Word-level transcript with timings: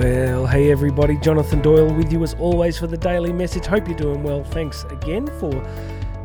Well, 0.00 0.46
hey 0.46 0.70
everybody, 0.70 1.18
Jonathan 1.18 1.60
Doyle 1.60 1.92
with 1.92 2.10
you 2.10 2.22
as 2.22 2.32
always 2.40 2.78
for 2.78 2.86
the 2.86 2.96
daily 2.96 3.34
message. 3.34 3.66
Hope 3.66 3.86
you're 3.86 3.94
doing 3.94 4.22
well. 4.22 4.42
Thanks 4.42 4.84
again 4.84 5.26
for 5.38 5.52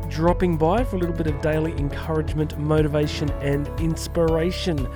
dropping 0.08 0.56
by 0.56 0.82
for 0.82 0.96
a 0.96 0.98
little 0.98 1.14
bit 1.14 1.26
of 1.26 1.42
daily 1.42 1.72
encouragement, 1.72 2.58
motivation, 2.58 3.28
and 3.42 3.68
inspiration. 3.78 4.88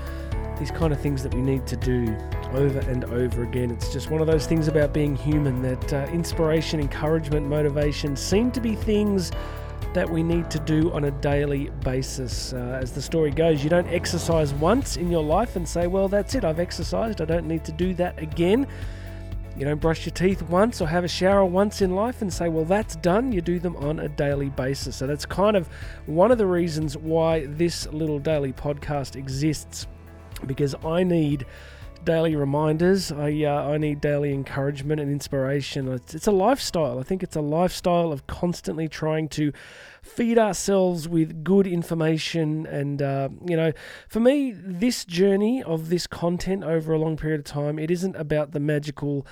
These 0.59 0.71
kind 0.71 0.95
of 0.95 1.01
things 1.01 1.23
that 1.25 1.35
we 1.35 1.43
need 1.43 1.67
to 1.67 1.77
do 1.77 2.17
over 2.55 2.79
and 2.91 3.05
over 3.05 3.43
again. 3.43 3.71
It's 3.71 3.93
just 3.93 4.09
one 4.09 4.23
of 4.23 4.27
those 4.27 4.47
things 4.47 4.67
about 4.67 4.95
being 4.95 5.15
human 5.15 5.61
that 5.61 5.93
uh, 5.93 6.11
inspiration, 6.11 6.81
encouragement, 6.81 7.49
motivation 7.49 8.17
seem 8.17 8.51
to 8.53 8.63
be 8.63 8.77
things 8.77 9.31
that 9.93 10.09
we 10.09 10.23
need 10.23 10.51
to 10.51 10.59
do 10.61 10.93
on 10.93 11.05
a 11.05 11.11
daily 11.11 11.71
basis. 11.85 12.53
Uh, 12.53 12.79
as 12.81 12.93
the 12.93 13.03
story 13.03 13.31
goes, 13.31 13.65
you 13.65 13.71
don't 13.71 13.89
exercise 13.89 14.55
once 14.55 14.97
in 14.97 15.11
your 15.11 15.23
life 15.23 15.57
and 15.57 15.69
say, 15.69 15.87
Well, 15.87 16.09
that's 16.09 16.35
it, 16.35 16.45
I've 16.45 16.61
exercised, 16.61 17.21
I 17.21 17.25
don't 17.25 17.47
need 17.47 17.65
to 17.65 17.73
do 17.73 17.95
that 17.95 18.19
again. 18.19 18.67
You 19.57 19.67
don't 19.67 19.81
brush 19.81 20.07
your 20.07 20.15
teeth 20.15 20.43
once 20.43 20.81
or 20.81 20.87
have 20.89 21.05
a 21.05 21.09
shower 21.09 21.45
once 21.45 21.83
in 21.83 21.95
life 21.95 22.23
and 22.23 22.33
say, 22.33 22.49
Well, 22.49 22.65
that's 22.65 22.97
done. 22.97 23.33
You 23.33 23.41
do 23.41 23.59
them 23.59 23.77
on 23.77 23.99
a 23.99 24.09
daily 24.09 24.49
basis. 24.49 24.97
So 24.97 25.07
that's 25.07 25.27
kind 25.27 25.57
of 25.57 25.69
one 26.07 26.31
of 26.31 26.39
the 26.39 26.47
reasons 26.47 26.97
why 26.97 27.47
this 27.47 27.87
little 27.89 28.19
daily 28.19 28.53
podcast 28.53 29.17
exists 29.17 29.87
because 30.47 30.75
I 30.85 31.03
need 31.03 31.45
daily 32.05 32.37
reminders. 32.37 33.13
I 33.13 33.45
uh, 33.45 33.71
I 33.71 33.79
need 33.79 34.01
daily 34.01 34.33
encouragement 34.33 35.01
and 35.01 35.11
inspiration. 35.11 35.89
It's, 35.89 36.15
it's 36.15 36.27
a 36.27 36.33
lifestyle. 36.33 36.99
I 36.99 37.03
think 37.03 37.23
it's 37.23 37.37
a 37.37 37.41
lifestyle 37.41 38.13
of 38.13 38.27
constantly 38.27 38.89
trying 38.89 39.29
to 39.31 39.53
feed 40.03 40.39
ourselves 40.39 41.09
with 41.09 41.45
good 41.45 41.67
information. 41.67 42.67
And 42.67 43.03
uh, 43.03 43.29
you 43.47 43.57
know, 43.57 43.73
for 44.09 44.21
me, 44.21 44.53
this 44.53 45.05
journey 45.05 45.63
of 45.63 45.89
this 45.89 46.07
content 46.07 46.65
over 46.65 46.93
a 46.93 46.99
long 46.99 47.17
period 47.17 47.41
of 47.41 47.45
time, 47.45 47.79
it 47.79 47.91
isn't 47.91 48.17
about 48.17 48.53
the 48.53 48.61
magical 48.61 49.27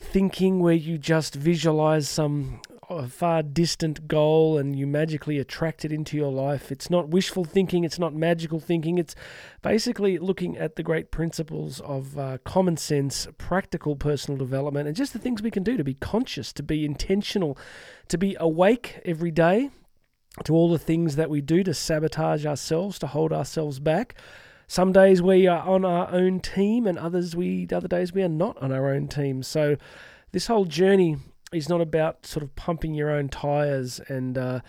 thinking 0.00 0.60
where 0.60 0.74
you 0.74 0.96
just 0.96 1.34
visualize 1.34 2.08
some 2.08 2.60
a 2.90 3.08
far 3.08 3.42
distant 3.42 4.08
goal 4.08 4.58
and 4.58 4.76
you 4.76 4.86
magically 4.86 5.38
attract 5.38 5.84
it 5.84 5.92
into 5.92 6.16
your 6.16 6.32
life. 6.32 6.72
It's 6.72 6.90
not 6.90 7.08
wishful 7.08 7.44
thinking, 7.44 7.84
it's 7.84 7.98
not 7.98 8.14
magical 8.14 8.60
thinking. 8.60 8.98
It's 8.98 9.14
basically 9.62 10.18
looking 10.18 10.56
at 10.56 10.76
the 10.76 10.82
great 10.82 11.10
principles 11.10 11.80
of 11.80 12.18
uh, 12.18 12.38
common 12.44 12.76
sense, 12.76 13.28
practical 13.36 13.96
personal 13.96 14.38
development, 14.38 14.88
and 14.88 14.96
just 14.96 15.12
the 15.12 15.18
things 15.18 15.42
we 15.42 15.50
can 15.50 15.62
do 15.62 15.76
to 15.76 15.84
be 15.84 15.94
conscious, 15.94 16.52
to 16.54 16.62
be 16.62 16.84
intentional, 16.84 17.58
to 18.08 18.18
be 18.18 18.36
awake 18.40 19.00
every 19.04 19.30
day 19.30 19.70
to 20.44 20.54
all 20.54 20.70
the 20.70 20.78
things 20.78 21.16
that 21.16 21.30
we 21.30 21.40
do 21.40 21.62
to 21.64 21.74
sabotage 21.74 22.46
ourselves, 22.46 22.98
to 22.98 23.06
hold 23.08 23.32
ourselves 23.32 23.80
back. 23.80 24.14
Some 24.66 24.92
days 24.92 25.22
we 25.22 25.46
are 25.46 25.66
on 25.66 25.84
our 25.84 26.10
own 26.10 26.40
team, 26.40 26.86
and 26.86 26.98
others 26.98 27.34
we 27.34 27.66
other 27.72 27.88
days 27.88 28.12
we 28.12 28.22
are 28.22 28.28
not 28.28 28.56
on 28.62 28.72
our 28.72 28.92
own 28.92 29.08
team. 29.08 29.42
So 29.42 29.76
this 30.32 30.46
whole 30.46 30.66
journey 30.66 31.16
is 31.52 31.68
not 31.68 31.80
about 31.80 32.26
sort 32.26 32.42
of 32.42 32.54
pumping 32.56 32.94
your 32.94 33.10
own 33.10 33.28
tires 33.28 34.00
and 34.08 34.36
uh, 34.36 34.60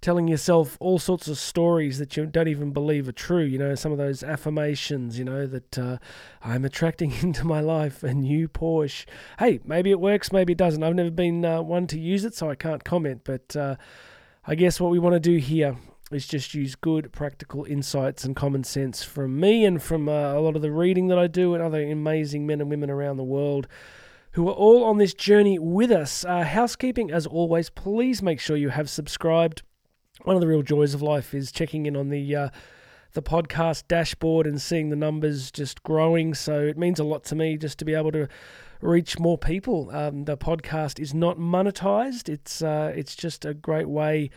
telling 0.00 0.28
yourself 0.28 0.76
all 0.80 0.98
sorts 0.98 1.28
of 1.28 1.38
stories 1.38 1.98
that 1.98 2.16
you 2.16 2.24
don't 2.24 2.48
even 2.48 2.72
believe 2.72 3.08
are 3.08 3.12
true. 3.12 3.42
You 3.42 3.58
know, 3.58 3.74
some 3.74 3.92
of 3.92 3.98
those 3.98 4.22
affirmations, 4.22 5.18
you 5.18 5.24
know, 5.24 5.46
that 5.46 5.78
uh, 5.78 5.98
I'm 6.42 6.64
attracting 6.64 7.12
into 7.22 7.44
my 7.44 7.60
life 7.60 8.02
a 8.02 8.14
new 8.14 8.48
Porsche. 8.48 9.06
Hey, 9.38 9.60
maybe 9.64 9.90
it 9.90 10.00
works, 10.00 10.32
maybe 10.32 10.52
it 10.52 10.58
doesn't. 10.58 10.82
I've 10.82 10.94
never 10.94 11.10
been 11.10 11.44
uh, 11.44 11.62
one 11.62 11.86
to 11.88 11.98
use 11.98 12.24
it, 12.24 12.34
so 12.34 12.50
I 12.50 12.54
can't 12.54 12.84
comment. 12.84 13.22
But 13.24 13.54
uh, 13.56 13.76
I 14.46 14.54
guess 14.54 14.80
what 14.80 14.90
we 14.90 14.98
want 14.98 15.14
to 15.14 15.20
do 15.20 15.36
here 15.36 15.76
is 16.10 16.26
just 16.26 16.54
use 16.54 16.74
good 16.74 17.12
practical 17.12 17.64
insights 17.64 18.24
and 18.24 18.34
common 18.34 18.64
sense 18.64 19.04
from 19.04 19.38
me 19.38 19.64
and 19.64 19.80
from 19.80 20.08
uh, 20.08 20.32
a 20.34 20.40
lot 20.40 20.56
of 20.56 20.62
the 20.62 20.72
reading 20.72 21.06
that 21.06 21.18
I 21.18 21.28
do 21.28 21.54
and 21.54 21.62
other 21.62 21.82
amazing 21.82 22.46
men 22.46 22.60
and 22.60 22.68
women 22.68 22.90
around 22.90 23.16
the 23.16 23.22
world 23.22 23.68
who 24.32 24.48
are 24.48 24.54
all 24.54 24.84
on 24.84 24.98
this 24.98 25.14
journey 25.14 25.58
with 25.58 25.90
us. 25.90 26.24
Uh, 26.24 26.44
housekeeping, 26.44 27.10
as 27.10 27.26
always, 27.26 27.70
please 27.70 28.22
make 28.22 28.40
sure 28.40 28.56
you 28.56 28.68
have 28.68 28.88
subscribed. 28.88 29.62
One 30.22 30.36
of 30.36 30.40
the 30.40 30.48
real 30.48 30.62
joys 30.62 30.94
of 30.94 31.02
life 31.02 31.34
is 31.34 31.50
checking 31.50 31.86
in 31.86 31.96
on 31.96 32.10
the 32.10 32.36
uh, 32.36 32.48
the 33.12 33.22
podcast 33.22 33.88
dashboard 33.88 34.46
and 34.46 34.60
seeing 34.60 34.90
the 34.90 34.96
numbers 34.96 35.50
just 35.50 35.82
growing. 35.82 36.34
So 36.34 36.60
it 36.60 36.78
means 36.78 37.00
a 37.00 37.04
lot 37.04 37.24
to 37.24 37.34
me 37.34 37.56
just 37.56 37.78
to 37.80 37.84
be 37.84 37.94
able 37.94 38.12
to 38.12 38.28
reach 38.80 39.18
more 39.18 39.36
people. 39.36 39.90
Um, 39.90 40.24
the 40.24 40.36
podcast 40.36 41.00
is 41.00 41.12
not 41.12 41.38
monetized. 41.38 42.28
It's 42.28 42.62
uh, 42.62 42.92
it's 42.94 43.16
just 43.16 43.44
a 43.44 43.54
great 43.54 43.88
way 43.88 44.30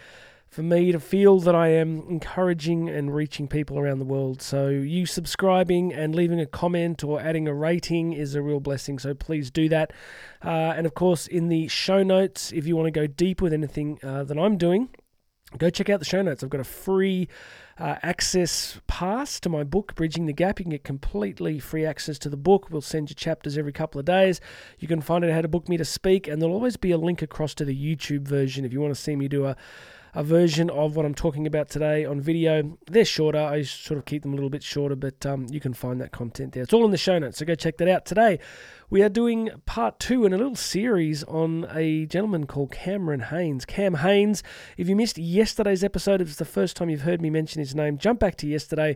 for 0.53 0.61
me 0.61 0.91
to 0.91 0.99
feel 0.99 1.39
that 1.39 1.55
I 1.55 1.69
am 1.69 2.03
encouraging 2.07 2.87
and 2.87 3.13
reaching 3.13 3.47
people 3.47 3.79
around 3.79 3.97
the 3.97 4.05
world. 4.05 4.39
So, 4.39 4.69
you 4.69 5.07
subscribing 5.07 5.91
and 5.91 6.13
leaving 6.13 6.39
a 6.39 6.45
comment 6.45 7.03
or 7.03 7.19
adding 7.19 7.47
a 7.47 7.53
rating 7.55 8.13
is 8.13 8.35
a 8.35 8.41
real 8.43 8.59
blessing. 8.59 8.99
So, 8.99 9.15
please 9.15 9.49
do 9.49 9.67
that. 9.69 9.91
Uh, 10.45 10.75
and 10.77 10.85
of 10.85 10.93
course, 10.93 11.25
in 11.25 11.47
the 11.47 11.67
show 11.69 12.03
notes, 12.03 12.51
if 12.51 12.67
you 12.67 12.75
want 12.75 12.85
to 12.85 12.91
go 12.91 13.07
deep 13.07 13.41
with 13.41 13.51
anything 13.51 13.97
uh, 14.03 14.25
that 14.25 14.37
I'm 14.37 14.57
doing, 14.57 14.89
go 15.57 15.71
check 15.71 15.89
out 15.89 15.97
the 15.97 16.05
show 16.05 16.21
notes. 16.21 16.43
I've 16.43 16.51
got 16.51 16.61
a 16.61 16.65
free 16.65 17.29
uh, 17.79 17.95
access 18.03 18.79
pass 18.85 19.39
to 19.39 19.49
my 19.49 19.63
book, 19.63 19.95
Bridging 19.95 20.27
the 20.27 20.33
Gap. 20.33 20.59
You 20.59 20.65
can 20.65 20.71
get 20.71 20.83
completely 20.83 21.57
free 21.57 21.83
access 21.83 22.19
to 22.19 22.29
the 22.29 22.37
book. 22.37 22.69
We'll 22.69 22.81
send 22.81 23.09
you 23.09 23.15
chapters 23.15 23.57
every 23.57 23.73
couple 23.73 23.97
of 23.97 24.05
days. 24.05 24.39
You 24.77 24.87
can 24.87 25.01
find 25.01 25.25
out 25.25 25.31
how 25.31 25.41
to 25.41 25.47
book 25.47 25.67
me 25.67 25.77
to 25.77 25.85
speak, 25.85 26.27
and 26.27 26.39
there'll 26.39 26.53
always 26.53 26.77
be 26.77 26.91
a 26.91 26.97
link 26.99 27.23
across 27.23 27.55
to 27.55 27.65
the 27.65 27.75
YouTube 27.75 28.27
version 28.27 28.65
if 28.65 28.71
you 28.71 28.81
want 28.81 28.93
to 28.93 29.01
see 29.01 29.15
me 29.15 29.27
do 29.27 29.45
a 29.45 29.57
a 30.15 30.23
version 30.23 30.69
of 30.69 30.95
what 30.95 31.05
I'm 31.05 31.15
talking 31.15 31.47
about 31.47 31.69
today 31.69 32.05
on 32.05 32.21
video. 32.21 32.77
They're 32.89 33.05
shorter. 33.05 33.39
I 33.39 33.63
sort 33.63 33.97
of 33.97 34.05
keep 34.05 34.21
them 34.21 34.31
a 34.33 34.35
little 34.35 34.49
bit 34.49 34.61
shorter, 34.61 34.95
but 34.95 35.25
um, 35.25 35.47
you 35.49 35.59
can 35.59 35.73
find 35.73 35.99
that 36.01 36.11
content 36.11 36.53
there. 36.53 36.63
It's 36.63 36.73
all 36.73 36.85
in 36.85 36.91
the 36.91 36.97
show 36.97 37.17
notes, 37.17 37.39
so 37.39 37.45
go 37.45 37.55
check 37.55 37.77
that 37.77 37.87
out. 37.87 38.05
Today, 38.05 38.39
we 38.89 39.01
are 39.01 39.09
doing 39.09 39.49
part 39.65 39.99
two 39.99 40.25
in 40.25 40.33
a 40.33 40.37
little 40.37 40.55
series 40.55 41.23
on 41.23 41.65
a 41.71 42.05
gentleman 42.05 42.45
called 42.45 42.71
Cameron 42.71 43.21
Hanes. 43.21 43.65
Cam 43.65 43.95
Hanes, 43.95 44.43
if 44.77 44.87
you 44.87 44.95
missed 44.95 45.17
yesterday's 45.17 45.83
episode, 45.83 46.21
if 46.21 46.27
it's 46.27 46.37
the 46.37 46.45
first 46.45 46.75
time 46.75 46.89
you've 46.89 47.01
heard 47.01 47.21
me 47.21 47.31
mention 47.31 47.59
his 47.59 47.73
name, 47.73 47.97
jump 47.97 48.19
back 48.19 48.35
to 48.37 48.47
yesterday 48.47 48.95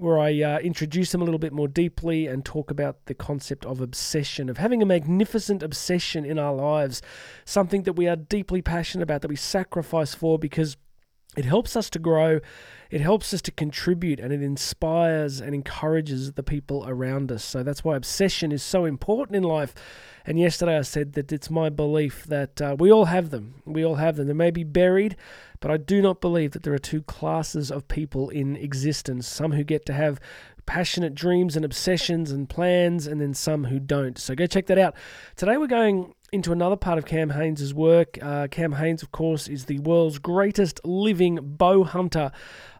where 0.00 0.18
I 0.18 0.42
uh, 0.42 0.58
introduce 0.58 1.12
them 1.12 1.20
a 1.20 1.24
little 1.24 1.38
bit 1.38 1.52
more 1.52 1.68
deeply 1.68 2.26
and 2.26 2.44
talk 2.44 2.70
about 2.70 3.06
the 3.06 3.14
concept 3.14 3.64
of 3.66 3.80
obsession, 3.80 4.48
of 4.48 4.58
having 4.58 4.82
a 4.82 4.86
magnificent 4.86 5.62
obsession 5.62 6.24
in 6.24 6.38
our 6.38 6.54
lives, 6.54 7.02
something 7.44 7.82
that 7.84 7.94
we 7.94 8.08
are 8.08 8.16
deeply 8.16 8.62
passionate 8.62 9.02
about, 9.02 9.22
that 9.22 9.28
we 9.28 9.36
sacrifice 9.36 10.14
for 10.14 10.38
because 10.38 10.76
it 11.36 11.44
helps 11.44 11.76
us 11.76 11.88
to 11.90 11.98
grow, 11.98 12.40
it 12.90 13.00
helps 13.00 13.32
us 13.32 13.40
to 13.42 13.52
contribute, 13.52 14.18
and 14.18 14.32
it 14.32 14.42
inspires 14.42 15.40
and 15.40 15.54
encourages 15.54 16.32
the 16.32 16.42
people 16.42 16.84
around 16.88 17.30
us. 17.30 17.44
So 17.44 17.62
that's 17.62 17.84
why 17.84 17.96
obsession 17.96 18.50
is 18.50 18.62
so 18.62 18.84
important 18.84 19.36
in 19.36 19.44
life. 19.44 19.74
And 20.26 20.38
yesterday 20.38 20.76
I 20.76 20.82
said 20.82 21.12
that 21.12 21.32
it's 21.32 21.50
my 21.50 21.68
belief 21.68 22.24
that 22.24 22.60
uh, 22.60 22.76
we 22.78 22.90
all 22.90 23.06
have 23.06 23.30
them. 23.30 23.62
We 23.64 23.84
all 23.84 23.94
have 23.94 24.16
them. 24.16 24.26
They 24.26 24.32
may 24.32 24.50
be 24.50 24.64
buried, 24.64 25.16
but 25.60 25.70
I 25.70 25.76
do 25.76 26.02
not 26.02 26.20
believe 26.20 26.50
that 26.52 26.64
there 26.64 26.74
are 26.74 26.78
two 26.78 27.02
classes 27.02 27.70
of 27.70 27.88
people 27.88 28.28
in 28.28 28.56
existence 28.56 29.28
some 29.28 29.52
who 29.52 29.62
get 29.64 29.86
to 29.86 29.92
have 29.92 30.20
passionate 30.70 31.16
dreams 31.16 31.56
and 31.56 31.64
obsessions 31.64 32.30
and 32.30 32.48
plans, 32.48 33.08
and 33.08 33.20
then 33.20 33.34
some 33.34 33.64
who 33.64 33.80
don't. 33.80 34.16
So 34.16 34.36
go 34.36 34.46
check 34.46 34.66
that 34.66 34.78
out. 34.78 34.94
Today 35.34 35.56
we're 35.56 35.66
going 35.66 36.14
into 36.30 36.52
another 36.52 36.76
part 36.76 36.96
of 36.96 37.04
Cam 37.04 37.30
Hanes' 37.30 37.74
work. 37.74 38.16
Uh, 38.22 38.46
Cam 38.48 38.74
Hanes, 38.74 39.02
of 39.02 39.10
course, 39.10 39.48
is 39.48 39.64
the 39.64 39.80
world's 39.80 40.20
greatest 40.20 40.80
living 40.84 41.40
bow 41.42 41.82
hunter, 41.82 42.30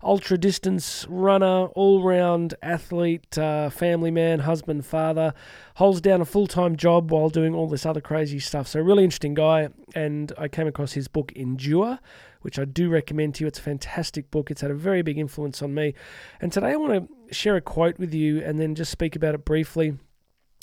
ultra 0.05 0.39
distance 0.39 1.05
runner, 1.09 1.67
all 1.75 2.05
round 2.05 2.55
athlete, 2.63 3.37
uh, 3.37 3.71
family 3.71 4.13
man, 4.13 4.39
husband, 4.39 4.87
father, 4.87 5.35
holds 5.75 6.01
down 6.01 6.21
a 6.21 6.25
full 6.25 6.47
time 6.47 6.77
job 6.77 7.11
while 7.11 7.29
doing 7.29 7.57
all 7.57 7.69
this 7.69 7.85
other 7.85 8.01
crazy 8.01 8.39
stuff. 8.39 8.69
So, 8.69 8.79
really 8.79 9.03
interesting 9.03 9.35
guy. 9.35 9.71
And 9.97 10.33
I 10.39 10.47
came 10.47 10.69
across 10.69 10.93
his 10.93 11.09
book, 11.09 11.33
Endure. 11.35 11.99
Which 12.41 12.59
I 12.59 12.65
do 12.65 12.89
recommend 12.89 13.35
to 13.37 13.45
you. 13.45 13.49
It's 13.49 13.59
a 13.59 13.63
fantastic 13.63 14.31
book. 14.31 14.51
It's 14.51 14.63
had 14.63 14.71
a 14.71 14.75
very 14.75 15.03
big 15.03 15.19
influence 15.19 15.63
on 15.63 15.75
me. 15.75 15.95
And 16.41 16.53
today 16.53 16.73
I 16.73 16.77
want 16.77 17.09
to 17.29 17.35
share 17.35 17.57
a 17.57 17.61
quote 17.61 17.99
with 17.99 18.15
you 18.15 18.41
and 18.41 18.59
then 18.59 18.75
just 18.75 18.91
speak 18.91 19.15
about 19.15 19.35
it 19.35 19.45
briefly. 19.45 19.99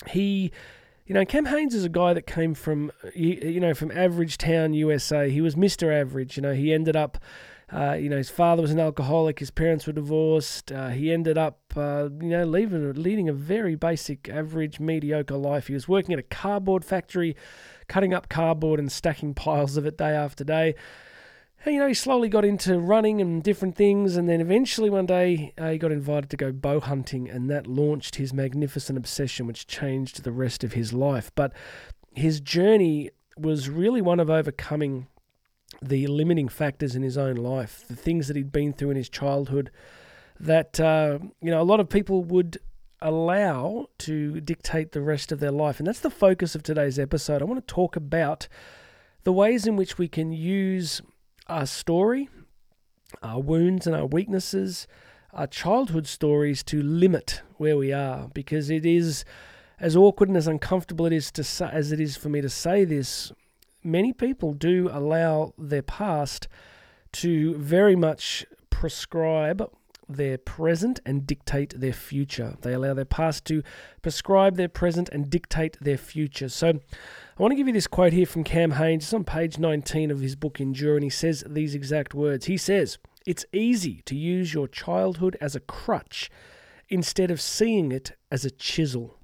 He 0.08 0.52
you 1.08 1.14
know, 1.14 1.24
Cam 1.24 1.46
Hanes 1.46 1.74
is 1.74 1.84
a 1.84 1.88
guy 1.88 2.12
that 2.12 2.26
came 2.26 2.52
from, 2.52 2.92
you 3.14 3.60
know, 3.60 3.72
from 3.72 3.90
average 3.90 4.36
town 4.36 4.74
USA. 4.74 5.30
He 5.30 5.40
was 5.40 5.54
Mr. 5.54 5.90
Average. 5.90 6.36
You 6.36 6.42
know, 6.42 6.52
he 6.52 6.70
ended 6.70 6.96
up, 6.96 7.16
uh, 7.72 7.94
you 7.94 8.10
know, 8.10 8.18
his 8.18 8.28
father 8.28 8.60
was 8.60 8.72
an 8.72 8.78
alcoholic. 8.78 9.38
His 9.38 9.50
parents 9.50 9.86
were 9.86 9.94
divorced. 9.94 10.70
Uh, 10.70 10.88
he 10.88 11.10
ended 11.10 11.38
up, 11.38 11.60
uh, 11.74 12.10
you 12.20 12.28
know, 12.28 12.44
leaving, 12.44 12.92
leading 12.92 13.26
a 13.26 13.32
very 13.32 13.74
basic, 13.74 14.28
average, 14.28 14.80
mediocre 14.80 15.38
life. 15.38 15.68
He 15.68 15.74
was 15.74 15.88
working 15.88 16.12
at 16.12 16.18
a 16.18 16.24
cardboard 16.24 16.84
factory, 16.84 17.34
cutting 17.88 18.12
up 18.12 18.28
cardboard 18.28 18.78
and 18.78 18.92
stacking 18.92 19.32
piles 19.32 19.78
of 19.78 19.86
it 19.86 19.96
day 19.96 20.10
after 20.10 20.44
day 20.44 20.74
you 21.66 21.78
know, 21.78 21.88
he 21.88 21.94
slowly 21.94 22.28
got 22.28 22.44
into 22.44 22.78
running 22.78 23.20
and 23.20 23.42
different 23.42 23.76
things, 23.76 24.16
and 24.16 24.28
then 24.28 24.40
eventually 24.40 24.90
one 24.90 25.06
day 25.06 25.52
uh, 25.58 25.70
he 25.70 25.78
got 25.78 25.92
invited 25.92 26.30
to 26.30 26.36
go 26.36 26.52
bow 26.52 26.80
hunting, 26.80 27.28
and 27.28 27.50
that 27.50 27.66
launched 27.66 28.16
his 28.16 28.32
magnificent 28.32 28.96
obsession, 28.96 29.46
which 29.46 29.66
changed 29.66 30.22
the 30.22 30.32
rest 30.32 30.62
of 30.62 30.74
his 30.74 30.92
life. 30.92 31.32
But 31.34 31.52
his 32.14 32.40
journey 32.40 33.10
was 33.36 33.68
really 33.68 34.00
one 34.00 34.20
of 34.20 34.30
overcoming 34.30 35.08
the 35.82 36.06
limiting 36.06 36.48
factors 36.48 36.96
in 36.96 37.02
his 37.02 37.18
own 37.18 37.36
life, 37.36 37.84
the 37.88 37.96
things 37.96 38.28
that 38.28 38.36
he'd 38.36 38.52
been 38.52 38.72
through 38.72 38.90
in 38.90 38.96
his 38.96 39.08
childhood. 39.08 39.70
That 40.40 40.78
uh, 40.78 41.18
you 41.42 41.50
know, 41.50 41.60
a 41.60 41.64
lot 41.64 41.80
of 41.80 41.88
people 41.88 42.22
would 42.24 42.58
allow 43.00 43.86
to 43.98 44.40
dictate 44.40 44.92
the 44.92 45.00
rest 45.00 45.32
of 45.32 45.40
their 45.40 45.50
life. 45.50 45.78
And 45.78 45.86
that's 45.86 46.00
the 46.00 46.10
focus 46.10 46.54
of 46.54 46.62
today's 46.62 46.98
episode. 46.98 47.42
I 47.42 47.44
want 47.44 47.66
to 47.66 47.74
talk 47.74 47.96
about 47.96 48.48
the 49.24 49.32
ways 49.32 49.66
in 49.66 49.76
which 49.76 49.98
we 49.98 50.08
can 50.08 50.32
use 50.32 51.00
our 51.48 51.66
story, 51.66 52.28
our 53.22 53.40
wounds 53.40 53.86
and 53.86 53.96
our 53.96 54.06
weaknesses, 54.06 54.86
our 55.32 55.46
childhood 55.46 56.06
stories 56.06 56.62
to 56.64 56.82
limit 56.82 57.42
where 57.56 57.76
we 57.76 57.92
are 57.92 58.28
because 58.34 58.70
it 58.70 58.84
is 58.86 59.24
as 59.80 59.96
awkward 59.96 60.28
and 60.28 60.36
as 60.36 60.46
uncomfortable 60.46 61.06
it 61.06 61.12
is 61.12 61.30
to 61.32 61.44
say, 61.44 61.68
as 61.72 61.92
it 61.92 62.00
is 62.00 62.16
for 62.16 62.28
me 62.28 62.40
to 62.40 62.48
say 62.48 62.84
this 62.84 63.32
many 63.84 64.12
people 64.12 64.52
do 64.52 64.88
allow 64.92 65.52
their 65.56 65.82
past 65.82 66.48
to 67.12 67.54
very 67.56 67.96
much 67.96 68.44
prescribe 68.70 69.70
their 70.08 70.38
present 70.38 71.00
and 71.04 71.26
dictate 71.26 71.78
their 71.78 71.92
future. 71.92 72.56
They 72.62 72.72
allow 72.72 72.94
their 72.94 73.04
past 73.04 73.44
to 73.46 73.62
prescribe 74.02 74.56
their 74.56 74.68
present 74.68 75.08
and 75.10 75.28
dictate 75.28 75.76
their 75.80 75.98
future. 75.98 76.48
So 76.48 76.68
I 76.68 77.42
want 77.42 77.52
to 77.52 77.56
give 77.56 77.66
you 77.66 77.72
this 77.72 77.86
quote 77.86 78.12
here 78.12 78.26
from 78.26 78.44
Cam 78.44 78.72
Hanes. 78.72 79.04
It's 79.04 79.12
on 79.12 79.24
page 79.24 79.58
19 79.58 80.10
of 80.10 80.20
his 80.20 80.36
book 80.36 80.60
Endure, 80.60 80.96
and 80.96 81.04
he 81.04 81.10
says 81.10 81.44
these 81.46 81.74
exact 81.74 82.14
words. 82.14 82.46
He 82.46 82.56
says, 82.56 82.98
It's 83.26 83.44
easy 83.52 84.02
to 84.06 84.16
use 84.16 84.54
your 84.54 84.68
childhood 84.68 85.36
as 85.40 85.54
a 85.54 85.60
crutch 85.60 86.30
instead 86.88 87.30
of 87.30 87.40
seeing 87.40 87.92
it 87.92 88.12
as 88.30 88.44
a 88.44 88.50
chisel. 88.50 89.18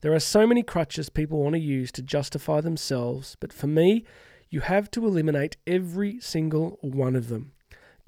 There 0.00 0.12
are 0.12 0.20
so 0.20 0.46
many 0.46 0.62
crutches 0.62 1.08
people 1.08 1.42
want 1.42 1.54
to 1.54 1.60
use 1.60 1.90
to 1.92 2.02
justify 2.02 2.60
themselves, 2.60 3.36
but 3.40 3.52
for 3.52 3.66
me, 3.66 4.04
you 4.48 4.60
have 4.60 4.90
to 4.92 5.06
eliminate 5.06 5.56
every 5.66 6.20
single 6.20 6.78
one 6.80 7.16
of 7.16 7.28
them. 7.28 7.52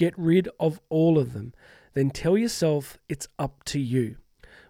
Get 0.00 0.18
rid 0.18 0.48
of 0.58 0.80
all 0.88 1.18
of 1.18 1.34
them. 1.34 1.52
Then 1.92 2.08
tell 2.08 2.38
yourself 2.38 2.96
it's 3.10 3.28
up 3.38 3.62
to 3.64 3.78
you. 3.78 4.16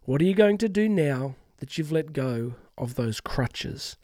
What 0.03 0.21
are 0.21 0.25
you 0.25 0.35
going 0.35 0.59
to 0.59 0.69
do 0.69 0.89
now 0.89 1.37
that 1.59 1.79
you've 1.79 1.93
let 1.93 2.13
go 2.13 2.57
of 2.77 2.97
those 2.97 3.21
crutches? 3.21 3.97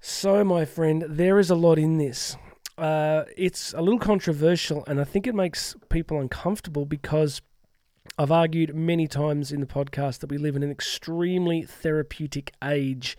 So, 0.00 0.42
my 0.42 0.64
friend, 0.64 1.04
there 1.08 1.38
is 1.38 1.48
a 1.48 1.54
lot 1.54 1.78
in 1.78 1.98
this. 1.98 2.36
Uh, 2.76 3.22
it's 3.36 3.72
a 3.72 3.82
little 3.82 4.00
controversial, 4.00 4.82
and 4.88 5.00
I 5.00 5.04
think 5.04 5.28
it 5.28 5.34
makes 5.36 5.76
people 5.90 6.20
uncomfortable 6.20 6.86
because 6.86 7.40
I've 8.18 8.32
argued 8.32 8.74
many 8.74 9.06
times 9.06 9.52
in 9.52 9.60
the 9.60 9.66
podcast 9.66 10.18
that 10.18 10.30
we 10.30 10.38
live 10.38 10.56
in 10.56 10.64
an 10.64 10.72
extremely 10.72 11.62
therapeutic 11.62 12.52
age. 12.64 13.16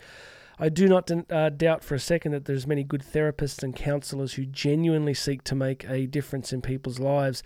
I 0.57 0.69
do 0.69 0.87
not 0.87 1.11
uh, 1.29 1.49
doubt 1.49 1.83
for 1.83 1.95
a 1.95 1.99
second 1.99 2.31
that 2.31 2.45
there's 2.45 2.65
many 2.65 2.83
good 2.83 3.03
therapists 3.03 3.61
and 3.63 3.75
counselors 3.75 4.33
who 4.33 4.45
genuinely 4.45 5.13
seek 5.13 5.43
to 5.45 5.55
make 5.55 5.87
a 5.89 6.07
difference 6.07 6.53
in 6.53 6.61
people's 6.61 6.99
lives. 6.99 7.43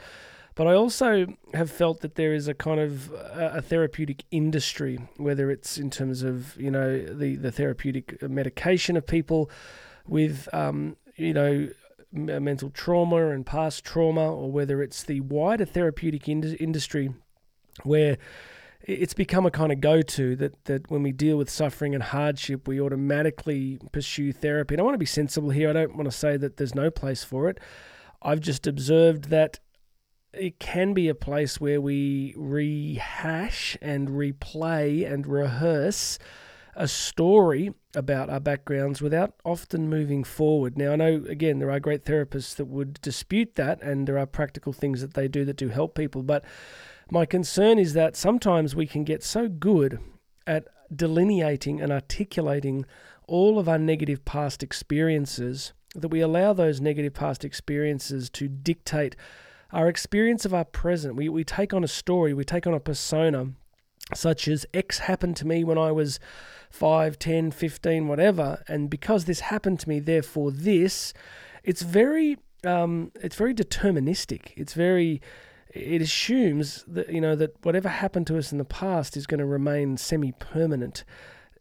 But 0.56 0.68
I 0.68 0.74
also 0.74 1.28
have 1.54 1.72
felt 1.72 2.02
that 2.02 2.16
there 2.16 2.34
is 2.34 2.48
a 2.48 2.54
kind 2.54 2.80
of 2.80 3.12
a, 3.12 3.54
a 3.56 3.62
therapeutic 3.62 4.26
industry, 4.30 5.00
whether 5.18 5.50
it's 5.50 5.78
in 5.78 5.90
terms 5.90 6.22
of 6.22 6.56
you 6.58 6.70
know 6.70 7.00
the 7.00 7.36
the 7.36 7.52
therapeutic 7.52 8.22
medication 8.22 8.98
of 8.98 9.08
people 9.08 9.50
with 10.06 10.50
um, 10.54 10.98
you 11.16 11.34
know 11.34 11.70
mental 12.12 12.70
trauma 12.72 13.30
and 13.30 13.46
past 13.46 13.86
trauma, 13.86 14.34
or 14.34 14.52
whether 14.52 14.82
it's 14.82 15.04
the 15.04 15.22
wider 15.22 15.66
therapeutic 15.66 16.28
ind- 16.28 16.58
industry 16.60 17.14
where 17.84 18.18
it's 18.82 19.14
become 19.14 19.46
a 19.46 19.52
kind 19.52 19.72
of 19.72 19.82
go-to 19.82 20.36
that, 20.38 20.66
that 20.66 20.90
when 20.90 21.04
we 21.04 21.12
deal 21.12 21.38
with 21.38 21.50
suffering 21.50 21.94
and 21.94 22.04
hardship, 22.04 22.68
we 22.68 22.80
automatically 22.80 23.80
pursue 23.92 24.32
therapy. 24.32 24.76
And 24.76 24.82
I 24.82 24.84
want 24.84 24.96
to 24.96 25.00
be 25.00 25.06
sensible 25.06 25.50
here. 25.50 25.70
I 25.70 25.74
don't 25.74 25.96
want 25.96 26.10
to 26.10 26.18
say 26.18 26.38
that 26.38 26.58
there's 26.58 26.76
no 26.76 26.90
place 26.90 27.24
for 27.24 27.50
it. 27.50 27.60
I've 28.22 28.40
just 28.40 28.68
observed 28.68 29.26
that 29.26 29.60
it 30.34 30.60
can 30.60 30.94
be 30.94 31.08
a 31.08 31.16
place 31.16 31.60
where 31.60 31.82
we 31.82 32.34
rehash 32.38 33.78
and 33.82 34.10
replay 34.10 35.12
and 35.12 35.26
rehearse 35.26 36.20
a 36.76 36.88
story 36.88 37.74
about 37.96 38.30
our 38.30 38.40
backgrounds 38.40 39.02
without 39.02 39.34
often 39.44 39.90
moving 39.90 40.24
forward. 40.24 40.78
Now, 40.78 40.94
I 40.94 40.96
know, 40.96 41.26
again, 41.28 41.60
there 41.60 41.72
are 41.72 41.80
great 41.80 42.06
therapists 42.06 42.56
that 42.56 42.66
would 42.66 43.02
dispute 43.02 43.56
that, 43.56 43.82
and 43.82 44.08
there 44.08 44.18
are 44.18 44.26
practical 44.26 44.72
things 44.72 45.02
that 45.02 45.16
they 45.16 45.28
do 45.28 45.44
that 45.46 45.58
do 45.58 45.70
help 45.70 45.96
people, 45.96 46.24
but 46.24 46.46
my 47.12 47.26
concern 47.26 47.80
is 47.80 47.94
that 47.94 48.16
sometimes 48.16 48.76
we 48.76 48.88
can 48.88 49.04
get 49.04 49.24
so 49.24 49.48
good 49.48 50.00
at 50.46 50.68
delineating 50.94 51.82
and 51.82 51.92
articulating 51.92 52.86
all 53.28 53.60
of 53.60 53.70
our 53.70 53.78
negative 53.78 54.26
past 54.26 54.64
experiences 54.64 55.74
that 55.96 56.10
we 56.10 56.22
allow 56.22 56.54
those 56.54 56.80
negative 56.82 57.14
past 57.14 57.44
experiences 57.44 58.30
to 58.30 58.48
dictate 58.48 59.16
our 59.72 59.88
experience 59.88 60.46
of 60.46 60.54
our 60.54 60.66
present. 60.66 61.16
We, 61.16 61.30
we 61.30 61.44
take 61.44 61.74
on 61.74 61.84
a 61.84 61.88
story, 61.88 62.34
we 62.34 62.44
take 62.44 62.66
on 62.66 62.74
a 62.74 62.80
persona, 62.80 63.54
such 64.14 64.48
as 64.48 64.66
X 64.74 65.00
happened 65.00 65.36
to 65.38 65.48
me 65.48 65.64
when 65.64 65.78
I 65.78 65.92
was 65.92 66.20
5, 66.72 67.20
10, 67.20 67.52
15, 67.52 68.08
whatever, 68.08 68.64
and 68.68 68.90
because 68.90 69.26
this 69.26 69.42
happened 69.42 69.80
to 69.82 69.90
me, 69.90 70.00
therefore 70.00 70.52
this, 70.52 71.14
it's 71.64 71.82
very 71.82 72.38
um, 72.66 73.12
it's 73.16 73.38
very 73.38 73.54
deterministic. 73.54 74.52
It's 74.58 74.74
very 74.74 75.22
it 75.74 76.02
assumes 76.02 76.84
that 76.88 77.12
you 77.12 77.22
know 77.22 77.36
that 77.36 77.56
whatever 77.64 77.90
happened 77.90 78.28
to 78.28 78.38
us 78.38 78.52
in 78.52 78.58
the 78.58 78.66
past 78.66 79.16
is 79.16 79.28
going 79.28 79.40
to 79.40 79.46
remain 79.46 79.98
semi-permanent. 79.98 81.04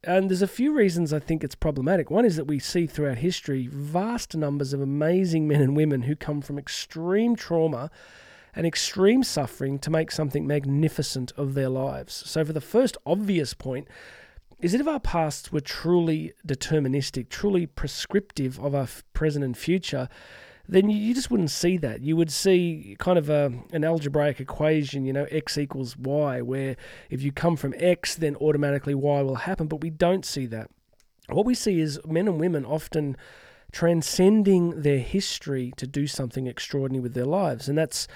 And 0.04 0.30
there's 0.30 0.42
a 0.42 0.46
few 0.46 0.72
reasons 0.72 1.12
I 1.12 1.18
think 1.18 1.42
it's 1.42 1.56
problematic. 1.56 2.08
One 2.08 2.24
is 2.24 2.36
that 2.36 2.46
we 2.46 2.60
see 2.60 2.86
throughout 2.86 3.18
history 3.18 3.66
vast 3.66 4.36
numbers 4.36 4.72
of 4.72 4.80
amazing 4.80 5.48
men 5.48 5.60
and 5.60 5.76
women 5.76 6.02
who 6.02 6.14
come 6.14 6.40
from 6.40 6.56
extreme 6.56 7.34
trauma 7.34 7.90
and 8.54 8.66
extreme 8.66 9.24
suffering 9.24 9.78
to 9.80 9.90
make 9.90 10.10
something 10.10 10.46
magnificent 10.46 11.32
of 11.36 11.54
their 11.54 11.68
lives. 11.68 12.14
So, 12.26 12.44
for 12.44 12.52
the 12.52 12.60
first 12.60 12.96
obvious 13.04 13.54
point, 13.54 13.88
is 14.60 14.72
that 14.72 14.80
if 14.80 14.88
our 14.88 15.00
pasts 15.00 15.52
were 15.52 15.60
truly 15.60 16.32
deterministic, 16.46 17.28
truly 17.28 17.66
prescriptive 17.66 18.58
of 18.58 18.74
our 18.74 18.88
present 19.12 19.44
and 19.44 19.56
future, 19.56 20.08
then 20.68 20.90
you 20.90 21.14
just 21.14 21.30
wouldn't 21.30 21.50
see 21.50 21.78
that. 21.78 22.02
You 22.02 22.14
would 22.16 22.30
see 22.30 22.94
kind 22.98 23.18
of 23.18 23.30
a, 23.30 23.52
an 23.72 23.84
algebraic 23.84 24.38
equation, 24.38 25.06
you 25.06 25.14
know, 25.14 25.26
x 25.30 25.56
equals 25.56 25.96
y, 25.96 26.42
where 26.42 26.76
if 27.08 27.22
you 27.22 27.32
come 27.32 27.56
from 27.56 27.74
x, 27.78 28.14
then 28.14 28.36
automatically 28.36 28.94
y 28.94 29.22
will 29.22 29.36
happen. 29.36 29.66
But 29.66 29.80
we 29.80 29.88
don't 29.88 30.26
see 30.26 30.44
that. 30.46 30.70
What 31.30 31.46
we 31.46 31.54
see 31.54 31.80
is 31.80 31.98
men 32.06 32.28
and 32.28 32.38
women 32.38 32.66
often 32.66 33.16
transcending 33.72 34.82
their 34.82 34.98
history 34.98 35.72
to 35.76 35.86
do 35.86 36.06
something 36.06 36.46
extraordinary 36.46 37.02
with 37.02 37.14
their 37.14 37.24
lives. 37.24 37.68
And 37.68 37.76
that's 37.76 38.06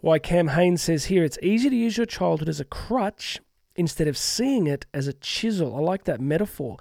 why 0.00 0.18
Cam 0.18 0.48
Hanes 0.48 0.82
says 0.82 1.06
here 1.06 1.24
it's 1.24 1.38
easy 1.42 1.68
to 1.68 1.76
use 1.76 1.96
your 1.96 2.06
childhood 2.06 2.48
as 2.48 2.60
a 2.60 2.64
crutch 2.64 3.40
instead 3.76 4.08
of 4.08 4.16
seeing 4.16 4.66
it 4.66 4.86
as 4.94 5.06
a 5.06 5.12
chisel. 5.12 5.76
I 5.76 5.80
like 5.80 6.04
that 6.04 6.20
metaphor 6.20 6.78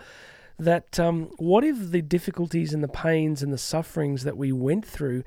that 0.60 1.00
um, 1.00 1.32
what 1.38 1.64
if 1.64 1.92
the 1.92 2.02
difficulties 2.02 2.74
and 2.74 2.84
the 2.84 2.88
pains 2.88 3.44
and 3.44 3.54
the 3.54 3.58
sufferings 3.58 4.24
that 4.24 4.38
we 4.38 4.52
went 4.52 4.86
through 4.86 5.24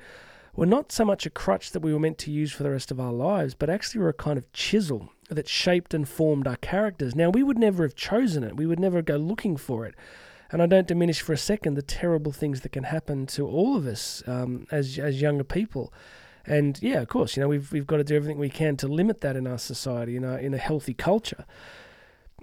were 0.55 0.65
not 0.65 0.91
so 0.91 1.05
much 1.05 1.25
a 1.25 1.29
crutch 1.29 1.71
that 1.71 1.79
we 1.79 1.93
were 1.93 1.99
meant 1.99 2.17
to 2.17 2.31
use 2.31 2.51
for 2.51 2.63
the 2.63 2.71
rest 2.71 2.91
of 2.91 2.99
our 2.99 3.13
lives, 3.13 3.53
but 3.53 3.69
actually 3.69 4.01
were 4.01 4.09
a 4.09 4.13
kind 4.13 4.37
of 4.37 4.51
chisel 4.51 5.09
that 5.29 5.47
shaped 5.47 5.93
and 5.93 6.09
formed 6.09 6.47
our 6.47 6.57
characters. 6.57 7.15
Now, 7.15 7.29
we 7.29 7.43
would 7.43 7.57
never 7.57 7.83
have 7.83 7.95
chosen 7.95 8.43
it, 8.43 8.57
we 8.57 8.65
would 8.65 8.79
never 8.79 9.01
go 9.01 9.15
looking 9.15 9.55
for 9.55 9.85
it. 9.85 9.95
And 10.51 10.61
I 10.61 10.65
don't 10.65 10.87
diminish 10.87 11.21
for 11.21 11.31
a 11.31 11.37
second 11.37 11.75
the 11.75 11.81
terrible 11.81 12.33
things 12.33 12.59
that 12.61 12.73
can 12.73 12.83
happen 12.83 13.25
to 13.27 13.47
all 13.47 13.77
of 13.77 13.87
us 13.87 14.21
um, 14.27 14.67
as, 14.69 14.99
as 14.99 15.21
younger 15.21 15.45
people. 15.45 15.93
And 16.45 16.77
yeah, 16.81 17.01
of 17.01 17.07
course, 17.07 17.37
you 17.37 17.41
know, 17.41 17.47
we've, 17.47 17.71
we've 17.71 17.87
got 17.87 17.97
to 17.97 18.03
do 18.03 18.17
everything 18.17 18.37
we 18.37 18.49
can 18.49 18.75
to 18.77 18.87
limit 18.87 19.21
that 19.21 19.37
in 19.37 19.47
our 19.47 19.59
society, 19.59 20.17
in, 20.17 20.25
our, 20.25 20.37
in 20.37 20.53
a 20.53 20.57
healthy 20.57 20.93
culture. 20.93 21.45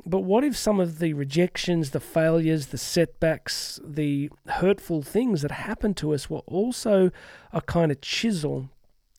But 0.06 0.20
what 0.20 0.44
if 0.44 0.56
some 0.56 0.80
of 0.80 0.98
the 0.98 1.12
rejections, 1.12 1.90
the 1.90 2.00
failures, 2.00 2.68
the 2.68 2.78
setbacks, 2.78 3.80
the 3.84 4.30
hurtful 4.46 5.02
things 5.02 5.42
that 5.42 5.50
happened 5.50 5.96
to 5.98 6.14
us 6.14 6.30
were 6.30 6.38
also 6.46 7.10
a 7.52 7.60
kind 7.60 7.90
of 7.90 8.00
chisel 8.00 8.70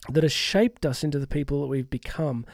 that 0.10 0.24
has 0.24 0.32
shaped 0.32 0.86
us 0.86 1.04
into 1.04 1.20
the 1.20 1.28
people 1.28 1.62
that 1.62 1.68
we've 1.68 1.90
become? 1.90 2.46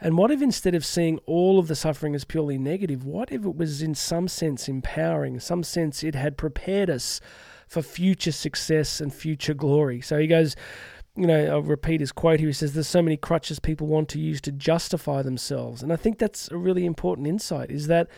And 0.00 0.16
what 0.16 0.30
if 0.30 0.40
instead 0.40 0.74
of 0.74 0.84
seeing 0.84 1.18
all 1.26 1.58
of 1.58 1.68
the 1.68 1.74
suffering 1.74 2.14
as 2.14 2.24
purely 2.24 2.58
negative, 2.58 3.04
what 3.04 3.30
if 3.30 3.44
it 3.44 3.56
was 3.56 3.82
in 3.82 3.94
some 3.94 4.28
sense 4.28 4.68
empowering, 4.68 5.34
in 5.34 5.40
some 5.40 5.62
sense 5.62 6.02
it 6.02 6.14
had 6.14 6.38
prepared 6.38 6.88
us 6.88 7.20
for 7.68 7.82
future 7.82 8.32
success 8.32 9.00
and 9.00 9.12
future 9.12 9.52
glory? 9.52 10.00
So 10.00 10.18
he 10.18 10.26
goes, 10.26 10.56
you 11.20 11.26
know, 11.26 11.44
I'll 11.52 11.62
repeat 11.62 12.00
his 12.00 12.12
quote 12.12 12.40
here. 12.40 12.48
He 12.48 12.54
says, 12.54 12.72
There's 12.72 12.88
so 12.88 13.02
many 13.02 13.18
crutches 13.18 13.60
people 13.60 13.86
want 13.86 14.08
to 14.10 14.18
use 14.18 14.40
to 14.42 14.52
justify 14.52 15.20
themselves. 15.20 15.82
And 15.82 15.92
I 15.92 15.96
think 15.96 16.18
that's 16.18 16.50
a 16.50 16.56
really 16.56 16.86
important 16.86 17.26
insight 17.26 17.70
is 17.70 17.88
that 17.88 18.08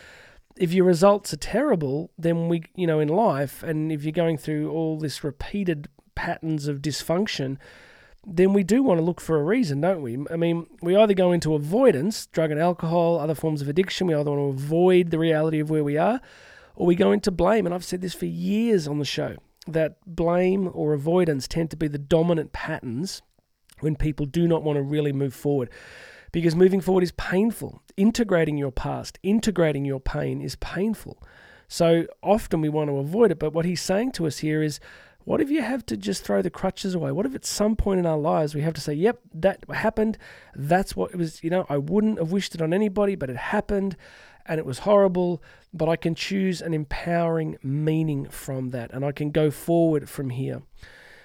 if 0.57 0.73
your 0.73 0.85
results 0.85 1.33
are 1.33 1.39
terrible, 1.39 2.13
then 2.17 2.49
we, 2.49 2.63
you 2.77 2.87
know, 2.87 3.01
in 3.01 3.09
life, 3.09 3.65
and 3.65 3.91
if 3.91 4.05
you're 4.05 4.13
going 4.13 4.39
through 4.39 4.71
all 4.71 4.99
this 4.99 5.25
repeated 5.25 5.89
patterns 6.15 6.69
of 6.69 6.79
dysfunction, 6.79 7.57
then 8.25 8.53
we 8.53 8.63
do 8.63 8.85
want 8.85 8.99
to 8.99 9.05
look 9.05 9.21
for 9.21 9.37
a 9.37 9.43
reason, 9.43 9.81
don't 9.81 10.03
we? 10.03 10.17
I 10.31 10.37
mean, 10.37 10.67
we 10.81 10.95
either 10.95 11.15
go 11.15 11.33
into 11.33 11.55
avoidance, 11.55 12.27
drug 12.27 12.53
and 12.53 12.61
alcohol, 12.61 13.19
other 13.19 13.35
forms 13.35 13.63
of 13.63 13.69
addiction, 13.69 14.07
we 14.07 14.15
either 14.15 14.31
want 14.31 14.57
to 14.57 14.63
avoid 14.63 15.11
the 15.11 15.19
reality 15.19 15.59
of 15.59 15.71
where 15.71 15.83
we 15.83 15.97
are, 15.97 16.21
or 16.77 16.87
we 16.87 16.95
go 16.95 17.11
into 17.11 17.33
blame. 17.33 17.67
And 17.67 17.75
I've 17.75 17.85
said 17.85 18.01
this 18.01 18.15
for 18.15 18.27
years 18.27 18.87
on 18.87 19.01
the 19.01 19.05
show 19.05 19.39
that 19.67 19.97
blame 20.07 20.71
or 20.73 20.93
avoidance 20.93 21.47
tend 21.47 21.71
to 21.71 21.77
be 21.77 21.89
the 21.89 21.99
dominant 21.99 22.53
patterns 22.53 23.23
when 23.81 23.97
people 23.97 24.27
do 24.27 24.47
not 24.49 24.63
want 24.63 24.77
to 24.77 24.83
really 24.83 25.13
move 25.13 25.35
forward. 25.35 25.71
because 26.33 26.57
moving 26.57 26.81
forward 26.81 27.05
is 27.05 27.13
painful. 27.13 27.83
Integrating 27.97 28.57
your 28.57 28.73
past, 28.73 29.19
integrating 29.23 29.85
your 29.85 30.01
pain 30.01 30.41
is 30.41 30.57
painful. 30.57 31.23
So 31.69 32.07
often 32.23 32.61
we 32.61 32.69
want 32.69 32.89
to 32.89 32.97
avoid 32.97 33.31
it. 33.31 33.39
But 33.39 33.53
what 33.53 33.65
he's 33.67 33.83
saying 33.83 34.13
to 34.13 34.27
us 34.27 34.39
here 34.39 34.63
is 34.63 34.81
what 35.25 35.41
if 35.41 35.51
you 35.51 35.63
have 35.63 35.87
to 35.87 35.97
just 35.97 36.25
throw 36.25 36.43
the 36.43 36.51
crutches 36.51 36.95
away? 36.95 37.13
What 37.13 37.27
if 37.27 37.35
at 37.35 37.45
some 37.45 37.77
point 37.77 38.01
in 38.01 38.07
our 38.07 38.19
lives 38.19 38.55
we 38.55 38.63
have 38.63 38.75
to 38.75 38.81
say, 38.81 38.95
yep, 38.95 39.21
that 39.35 39.65
happened. 39.73 40.19
That's 40.55 40.97
what 40.97 41.13
it 41.13 41.17
was. 41.17 41.45
You 41.45 41.51
know, 41.51 41.67
I 41.69 41.77
wouldn't 41.77 42.19
have 42.19 42.33
wished 42.33 42.55
it 42.55 42.63
on 42.63 42.73
anybody, 42.75 43.15
but 43.15 43.31
it 43.31 43.37
happened 43.37 43.97
and 44.47 44.59
it 44.59 44.67
was 44.67 44.81
horrible. 44.81 45.43
But 45.75 45.89
I 45.89 45.97
can 45.97 46.15
choose 46.15 46.61
an 46.61 46.75
empowering 46.75 47.59
meaning 47.63 48.29
from 48.29 48.71
that 48.71 48.93
and 48.93 49.05
I 49.05 49.13
can 49.13 49.31
go 49.31 49.51
forward 49.51 50.09
from 50.09 50.31
here. 50.31 50.63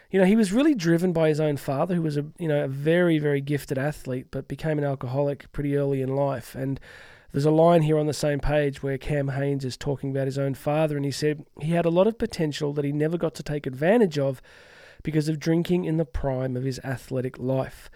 You 0.10 0.20
know, 0.20 0.26
he 0.26 0.38
was 0.38 0.54
really 0.54 0.74
driven 0.74 1.12
by 1.12 1.28
his 1.28 1.40
own 1.40 1.58
father, 1.58 1.96
who 1.96 2.02
was 2.02 2.16
a 2.16 2.26
you 2.38 2.48
know 2.48 2.64
a 2.64 2.68
very 2.68 3.20
very 3.20 3.42
gifted 3.42 3.78
athlete, 3.78 4.28
but 4.32 4.48
became 4.48 4.78
an 4.78 4.86
alcoholic 4.86 5.52
pretty 5.52 5.76
early 5.76 6.02
in 6.02 6.16
life. 6.16 6.56
And 6.56 6.80
there's 7.34 7.46
a 7.46 7.52
line 7.52 7.82
here 7.82 7.98
on 8.00 8.08
the 8.08 8.14
same 8.14 8.40
page 8.40 8.82
where 8.82 8.98
Cam 8.98 9.30
Hanes 9.30 9.66
is 9.66 9.76
talking 9.76 10.12
about 10.12 10.28
his 10.28 10.38
own 10.38 10.54
father, 10.54 10.96
and 10.96 11.04
he 11.04 11.12
said 11.12 11.46
he 11.62 11.72
had 11.72 11.86
a 11.86 11.90
lot 11.90 12.08
of 12.08 12.18
potential 12.18 12.72
that 12.74 12.86
he 12.86 12.94
never 12.94 13.18
got 13.18 13.36
to 13.36 13.44
take 13.44 13.68
advantage 13.68 14.18
of 14.18 14.42
because 15.04 15.28
of 15.28 15.40
drinking 15.40 15.86
in 15.86 15.98
the 15.98 16.06
prime 16.06 16.56
of 16.56 16.64
his 16.64 16.80
athletic 16.86 17.38
life. 17.38 17.90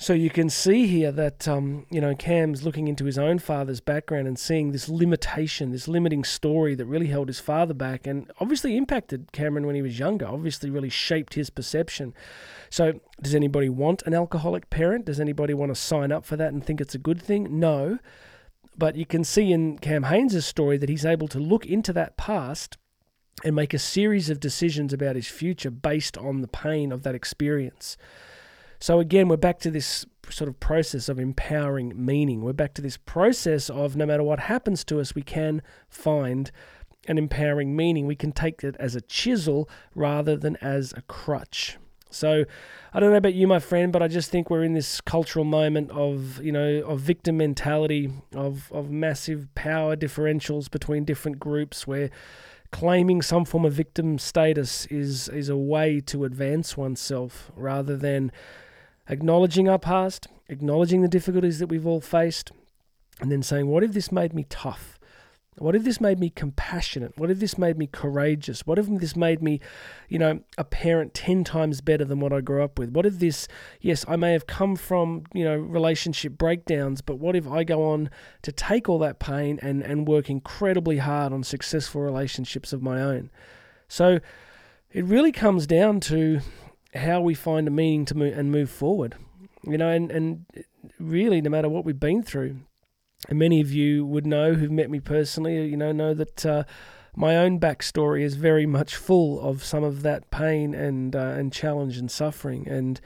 So 0.00 0.14
you 0.14 0.30
can 0.30 0.48
see 0.48 0.86
here 0.86 1.12
that 1.12 1.46
um, 1.46 1.84
you 1.90 2.00
know 2.00 2.14
Cam's 2.14 2.62
looking 2.62 2.88
into 2.88 3.04
his 3.04 3.18
own 3.18 3.38
father's 3.38 3.80
background 3.80 4.26
and 4.26 4.38
seeing 4.38 4.72
this 4.72 4.88
limitation, 4.88 5.72
this 5.72 5.88
limiting 5.88 6.24
story 6.24 6.74
that 6.74 6.86
really 6.86 7.08
held 7.08 7.28
his 7.28 7.38
father 7.38 7.74
back, 7.74 8.06
and 8.06 8.32
obviously 8.40 8.78
impacted 8.78 9.30
Cameron 9.32 9.66
when 9.66 9.74
he 9.74 9.82
was 9.82 9.98
younger. 9.98 10.26
Obviously, 10.26 10.70
really 10.70 10.88
shaped 10.88 11.34
his 11.34 11.50
perception. 11.50 12.14
So, 12.70 12.98
does 13.20 13.34
anybody 13.34 13.68
want 13.68 14.02
an 14.06 14.14
alcoholic 14.14 14.70
parent? 14.70 15.04
Does 15.04 15.20
anybody 15.20 15.52
want 15.52 15.70
to 15.70 15.78
sign 15.78 16.12
up 16.12 16.24
for 16.24 16.36
that 16.38 16.54
and 16.54 16.64
think 16.64 16.80
it's 16.80 16.94
a 16.94 16.98
good 16.98 17.20
thing? 17.20 17.60
No. 17.60 17.98
But 18.78 18.96
you 18.96 19.04
can 19.04 19.22
see 19.22 19.52
in 19.52 19.76
Cam 19.80 20.04
Hanes' 20.04 20.46
story 20.46 20.78
that 20.78 20.88
he's 20.88 21.04
able 21.04 21.28
to 21.28 21.38
look 21.38 21.66
into 21.66 21.92
that 21.92 22.16
past 22.16 22.78
and 23.44 23.54
make 23.54 23.74
a 23.74 23.78
series 23.78 24.30
of 24.30 24.40
decisions 24.40 24.94
about 24.94 25.16
his 25.16 25.28
future 25.28 25.70
based 25.70 26.16
on 26.16 26.40
the 26.40 26.48
pain 26.48 26.90
of 26.90 27.02
that 27.02 27.14
experience. 27.14 27.98
So 28.82 28.98
again, 28.98 29.28
we're 29.28 29.36
back 29.36 29.58
to 29.60 29.70
this 29.70 30.06
sort 30.30 30.48
of 30.48 30.58
process 30.58 31.10
of 31.10 31.18
empowering 31.18 31.92
meaning. 31.94 32.40
We're 32.40 32.54
back 32.54 32.72
to 32.74 32.82
this 32.82 32.96
process 32.96 33.68
of 33.68 33.94
no 33.94 34.06
matter 34.06 34.22
what 34.22 34.40
happens 34.40 34.84
to 34.84 35.00
us, 35.00 35.14
we 35.14 35.20
can 35.20 35.60
find 35.90 36.50
an 37.06 37.18
empowering 37.18 37.76
meaning. 37.76 38.06
We 38.06 38.16
can 38.16 38.32
take 38.32 38.64
it 38.64 38.76
as 38.78 38.94
a 38.94 39.02
chisel 39.02 39.68
rather 39.94 40.34
than 40.34 40.56
as 40.62 40.94
a 40.96 41.02
crutch. 41.02 41.76
So 42.08 42.46
I 42.94 43.00
don't 43.00 43.10
know 43.10 43.16
about 43.16 43.34
you, 43.34 43.46
my 43.46 43.58
friend, 43.58 43.92
but 43.92 44.02
I 44.02 44.08
just 44.08 44.30
think 44.30 44.48
we're 44.48 44.64
in 44.64 44.72
this 44.72 45.02
cultural 45.02 45.44
moment 45.44 45.90
of 45.90 46.42
you 46.42 46.50
know 46.50 46.82
of 46.86 47.00
victim 47.00 47.36
mentality, 47.36 48.10
of 48.34 48.72
of 48.72 48.90
massive 48.90 49.54
power 49.54 49.94
differentials 49.94 50.70
between 50.70 51.04
different 51.04 51.38
groups 51.38 51.86
where 51.86 52.10
claiming 52.72 53.20
some 53.20 53.44
form 53.44 53.64
of 53.64 53.74
victim 53.74 54.18
status 54.18 54.86
is 54.86 55.28
is 55.28 55.50
a 55.50 55.56
way 55.56 56.00
to 56.00 56.24
advance 56.24 56.76
oneself 56.78 57.52
rather 57.54 57.96
than 57.96 58.32
acknowledging 59.08 59.68
our 59.68 59.78
past, 59.78 60.28
acknowledging 60.48 61.02
the 61.02 61.08
difficulties 61.08 61.58
that 61.58 61.68
we've 61.68 61.86
all 61.86 62.00
faced, 62.00 62.52
and 63.20 63.30
then 63.30 63.42
saying, 63.42 63.66
What 63.66 63.84
if 63.84 63.92
this 63.92 64.10
made 64.10 64.34
me 64.34 64.46
tough? 64.48 64.98
What 65.60 65.74
if 65.74 65.84
this 65.84 66.00
made 66.00 66.18
me 66.18 66.30
compassionate? 66.30 67.18
What 67.18 67.30
if 67.30 67.38
this 67.38 67.58
made 67.58 67.76
me 67.76 67.86
courageous? 67.86 68.66
What 68.66 68.78
if 68.78 68.86
this 68.86 69.14
made 69.14 69.42
me, 69.42 69.60
you 70.08 70.18
know, 70.18 70.40
a 70.56 70.64
parent 70.64 71.12
10 71.12 71.44
times 71.44 71.82
better 71.82 72.04
than 72.04 72.18
what 72.18 72.32
I 72.32 72.40
grew 72.40 72.62
up 72.62 72.78
with? 72.78 72.90
What 72.92 73.04
if 73.04 73.18
this, 73.18 73.46
yes, 73.78 74.04
I 74.08 74.16
may 74.16 74.32
have 74.32 74.46
come 74.46 74.74
from, 74.74 75.24
you 75.34 75.44
know, 75.44 75.56
relationship 75.56 76.38
breakdowns, 76.38 77.02
but 77.02 77.16
what 77.16 77.36
if 77.36 77.46
I 77.46 77.64
go 77.64 77.84
on 77.90 78.08
to 78.40 78.52
take 78.52 78.88
all 78.88 78.98
that 79.00 79.18
pain 79.18 79.58
and, 79.60 79.82
and 79.82 80.08
work 80.08 80.30
incredibly 80.30 80.96
hard 80.96 81.30
on 81.30 81.42
successful 81.42 82.00
relationships 82.00 82.72
of 82.72 82.80
my 82.80 83.02
own? 83.02 83.30
So 83.86 84.20
it 84.92 85.04
really 85.04 85.32
comes 85.32 85.66
down 85.66 86.00
to 86.00 86.40
how 86.94 87.20
we 87.20 87.34
find 87.34 87.68
a 87.68 87.70
meaning 87.70 88.04
to 88.06 88.14
move 88.14 88.36
and 88.36 88.50
move 88.50 88.70
forward. 88.70 89.16
You 89.64 89.78
know, 89.78 89.88
and, 89.88 90.10
and 90.10 90.46
really, 90.98 91.40
no 91.40 91.50
matter 91.50 91.68
what 91.68 91.84
we've 91.84 92.00
been 92.00 92.22
through, 92.22 92.60
and 93.28 93.38
many 93.38 93.60
of 93.60 93.70
you 93.70 94.06
would 94.06 94.26
know 94.26 94.54
who've 94.54 94.70
met 94.70 94.90
me 94.90 95.00
personally, 95.00 95.66
you 95.66 95.76
know, 95.76 95.92
know 95.92 96.14
that 96.14 96.46
uh, 96.46 96.64
my 97.14 97.36
own 97.36 97.60
backstory 97.60 98.22
is 98.22 98.34
very 98.34 98.66
much 98.66 98.96
full 98.96 99.40
of 99.40 99.62
some 99.62 99.84
of 99.84 100.02
that 100.02 100.30
pain 100.30 100.74
and 100.74 101.14
uh, 101.14 101.34
and 101.36 101.52
challenge 101.52 101.98
and 101.98 102.10
suffering. 102.10 102.66
And 102.66 103.00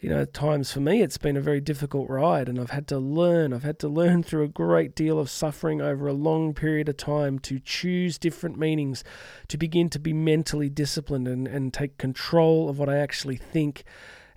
you 0.00 0.08
know, 0.08 0.24
times 0.24 0.72
for 0.72 0.80
me, 0.80 1.02
it's 1.02 1.18
been 1.18 1.36
a 1.36 1.42
very 1.42 1.60
difficult 1.60 2.08
ride, 2.08 2.48
and 2.48 2.58
I've 2.58 2.70
had 2.70 2.88
to 2.88 2.98
learn. 2.98 3.52
I've 3.52 3.64
had 3.64 3.78
to 3.80 3.88
learn 3.88 4.22
through 4.22 4.44
a 4.44 4.48
great 4.48 4.94
deal 4.94 5.18
of 5.18 5.28
suffering 5.28 5.82
over 5.82 6.08
a 6.08 6.14
long 6.14 6.54
period 6.54 6.88
of 6.88 6.96
time 6.96 7.38
to 7.40 7.58
choose 7.58 8.16
different 8.16 8.58
meanings, 8.58 9.04
to 9.48 9.58
begin 9.58 9.90
to 9.90 9.98
be 9.98 10.14
mentally 10.14 10.70
disciplined 10.70 11.28
and, 11.28 11.46
and 11.46 11.74
take 11.74 11.98
control 11.98 12.70
of 12.70 12.78
what 12.78 12.88
I 12.88 12.96
actually 12.96 13.36
think. 13.36 13.84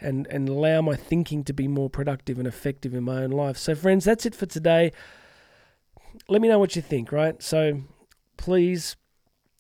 And, 0.02 0.28
and 0.28 0.50
allow 0.50 0.82
my 0.82 0.98
thinking 0.98 1.46
to 1.46 1.54
be 1.54 1.66
more 1.66 1.90
productive 1.90 2.38
and 2.38 2.46
effective 2.46 2.94
in 2.94 3.06
my 3.06 3.24
own 3.24 3.30
life. 3.30 3.56
So, 3.56 3.74
friends, 3.74 4.04
that's 4.04 4.26
it 4.26 4.36
for 4.36 4.46
today. 4.46 4.92
Let 6.28 6.42
me 6.42 6.50
know 6.50 6.60
what 6.60 6.76
you 6.76 6.82
think, 6.82 7.14
right? 7.14 7.42
So, 7.42 7.84
please 8.36 8.98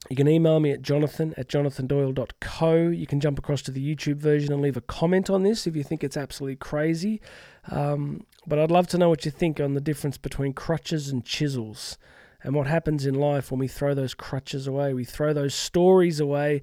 you 0.09 0.15
can 0.15 0.27
email 0.27 0.59
me 0.59 0.71
at 0.71 0.81
jonathan 0.81 1.33
at 1.37 1.47
jonathandoyle.co. 1.47 2.75
You 2.89 3.07
can 3.07 3.19
jump 3.19 3.39
across 3.39 3.61
to 3.63 3.71
the 3.71 3.95
YouTube 3.95 4.17
version 4.17 4.51
and 4.51 4.61
leave 4.61 4.77
a 4.77 4.81
comment 4.81 5.29
on 5.29 5.43
this 5.43 5.65
if 5.65 5.75
you 5.75 5.83
think 5.83 6.03
it's 6.03 6.17
absolutely 6.17 6.57
crazy. 6.57 7.21
Um, 7.71 8.25
but 8.45 8.59
I'd 8.59 8.71
love 8.71 8.87
to 8.87 8.97
know 8.97 9.09
what 9.09 9.23
you 9.23 9.31
think 9.31 9.59
on 9.59 9.73
the 9.73 9.81
difference 9.81 10.17
between 10.17 10.53
crutches 10.53 11.09
and 11.09 11.23
chisels 11.23 11.97
and 12.43 12.53
what 12.53 12.67
happens 12.67 13.05
in 13.05 13.15
life 13.15 13.51
when 13.51 13.59
we 13.59 13.69
throw 13.69 13.93
those 13.93 14.13
crutches 14.13 14.67
away, 14.67 14.93
we 14.93 15.05
throw 15.05 15.31
those 15.33 15.55
stories 15.55 16.19
away. 16.19 16.61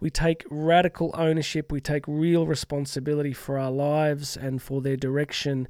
We 0.00 0.10
take 0.10 0.44
radical 0.48 1.10
ownership, 1.14 1.72
we 1.72 1.80
take 1.80 2.04
real 2.06 2.46
responsibility 2.46 3.32
for 3.32 3.58
our 3.58 3.70
lives 3.70 4.36
and 4.36 4.62
for 4.62 4.80
their 4.80 4.96
direction 4.96 5.66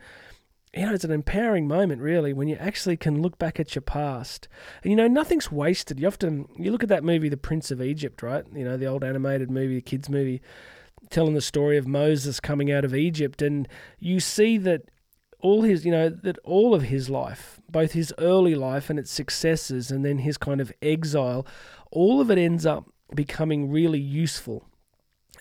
you 0.74 0.84
know, 0.84 0.94
it's 0.94 1.04
an 1.04 1.10
empowering 1.10 1.66
moment, 1.66 2.02
really, 2.02 2.32
when 2.32 2.48
you 2.48 2.56
actually 2.56 2.96
can 2.96 3.22
look 3.22 3.38
back 3.38 3.58
at 3.58 3.74
your 3.74 3.82
past. 3.82 4.48
And, 4.82 4.90
you 4.90 4.96
know, 4.96 5.08
nothing's 5.08 5.50
wasted. 5.50 5.98
You 5.98 6.06
often, 6.06 6.46
you 6.58 6.70
look 6.70 6.82
at 6.82 6.88
that 6.90 7.04
movie, 7.04 7.28
The 7.28 7.36
Prince 7.36 7.70
of 7.70 7.80
Egypt, 7.80 8.22
right? 8.22 8.44
You 8.54 8.64
know, 8.64 8.76
the 8.76 8.86
old 8.86 9.02
animated 9.02 9.50
movie, 9.50 9.76
the 9.76 9.82
kids' 9.82 10.08
movie, 10.08 10.42
telling 11.10 11.34
the 11.34 11.40
story 11.40 11.78
of 11.78 11.86
Moses 11.86 12.38
coming 12.40 12.70
out 12.70 12.84
of 12.84 12.94
Egypt. 12.94 13.40
And 13.40 13.66
you 13.98 14.20
see 14.20 14.58
that 14.58 14.82
all 15.40 15.62
his, 15.62 15.84
you 15.84 15.92
know, 15.92 16.10
that 16.10 16.38
all 16.44 16.74
of 16.74 16.82
his 16.82 17.08
life, 17.08 17.60
both 17.70 17.92
his 17.92 18.12
early 18.18 18.54
life 18.54 18.90
and 18.90 18.98
its 18.98 19.10
successes, 19.10 19.90
and 19.90 20.04
then 20.04 20.18
his 20.18 20.36
kind 20.36 20.60
of 20.60 20.72
exile, 20.82 21.46
all 21.90 22.20
of 22.20 22.30
it 22.30 22.38
ends 22.38 22.66
up 22.66 22.92
becoming 23.14 23.70
really 23.70 24.00
useful 24.00 24.66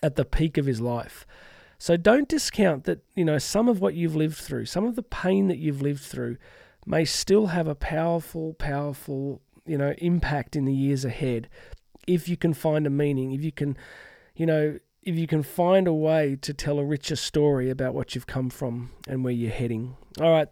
at 0.01 0.15
the 0.15 0.23
peak 0.23 0.57
of 0.57 0.65
his 0.65 0.79
life. 0.79 1.25
So 1.79 1.95
don't 1.95 2.27
discount 2.27 2.85
that, 2.85 3.03
you 3.15 3.23
know, 3.23 3.37
some 3.37 3.69
of 3.69 3.79
what 3.79 3.93
you've 3.93 4.15
lived 4.15 4.37
through, 4.37 4.65
some 4.65 4.85
of 4.85 4.95
the 4.95 5.03
pain 5.03 5.47
that 5.47 5.57
you've 5.57 5.81
lived 5.81 6.01
through 6.01 6.37
may 6.85 7.05
still 7.05 7.47
have 7.47 7.67
a 7.67 7.75
powerful, 7.75 8.53
powerful, 8.53 9.41
you 9.65 9.77
know, 9.77 9.93
impact 9.99 10.55
in 10.55 10.65
the 10.65 10.73
years 10.73 11.05
ahead 11.05 11.49
if 12.07 12.29
you 12.29 12.37
can 12.37 12.53
find 12.53 12.87
a 12.87 12.89
meaning, 12.89 13.33
if 13.33 13.43
you 13.43 13.51
can, 13.51 13.77
you 14.35 14.45
know, 14.45 14.79
if 15.03 15.15
you 15.15 15.27
can 15.27 15.43
find 15.43 15.87
a 15.87 15.93
way 15.93 16.37
to 16.41 16.53
tell 16.53 16.79
a 16.79 16.85
richer 16.85 17.15
story 17.15 17.69
about 17.69 17.93
what 17.93 18.15
you've 18.15 18.27
come 18.27 18.49
from 18.49 18.91
and 19.07 19.23
where 19.23 19.33
you're 19.33 19.51
heading. 19.51 19.95
All 20.19 20.31
right. 20.31 20.47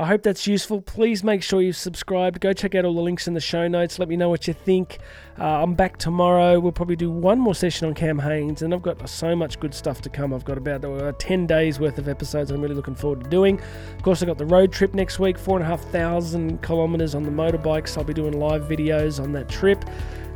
I 0.00 0.06
hope 0.06 0.22
that's 0.22 0.46
useful. 0.46 0.80
Please 0.80 1.24
make 1.24 1.42
sure 1.42 1.60
you've 1.60 1.76
subscribed. 1.76 2.38
Go 2.38 2.52
check 2.52 2.76
out 2.76 2.84
all 2.84 2.94
the 2.94 3.00
links 3.00 3.26
in 3.26 3.34
the 3.34 3.40
show 3.40 3.66
notes. 3.66 3.98
Let 3.98 4.08
me 4.08 4.16
know 4.16 4.28
what 4.28 4.46
you 4.46 4.54
think. 4.54 5.00
Uh, 5.36 5.44
I'm 5.44 5.74
back 5.74 5.96
tomorrow. 5.96 6.60
We'll 6.60 6.70
probably 6.70 6.94
do 6.94 7.10
one 7.10 7.40
more 7.40 7.54
session 7.54 7.88
on 7.88 7.94
Cam 7.94 8.20
Hanes, 8.20 8.62
and 8.62 8.72
I've 8.72 8.80
got 8.80 9.08
so 9.08 9.34
much 9.34 9.58
good 9.58 9.74
stuff 9.74 10.00
to 10.02 10.08
come. 10.08 10.32
I've 10.32 10.44
got 10.44 10.56
about 10.56 10.84
uh, 10.84 11.12
10 11.18 11.48
days 11.48 11.80
worth 11.80 11.98
of 11.98 12.08
episodes 12.08 12.52
I'm 12.52 12.62
really 12.62 12.76
looking 12.76 12.94
forward 12.94 13.24
to 13.24 13.28
doing. 13.28 13.60
Of 13.96 14.02
course, 14.02 14.22
I've 14.22 14.28
got 14.28 14.38
the 14.38 14.46
road 14.46 14.72
trip 14.72 14.94
next 14.94 15.18
week, 15.18 15.36
four 15.36 15.56
and 15.56 15.64
a 15.64 15.68
half 15.68 15.82
thousand 15.90 16.62
kilometers 16.62 17.16
on 17.16 17.24
the 17.24 17.32
motorbikes. 17.32 17.98
I'll 17.98 18.04
be 18.04 18.14
doing 18.14 18.38
live 18.38 18.62
videos 18.62 19.20
on 19.20 19.32
that 19.32 19.48
trip 19.48 19.84